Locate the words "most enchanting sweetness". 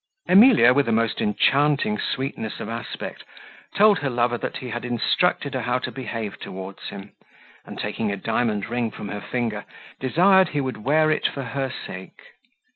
0.91-2.59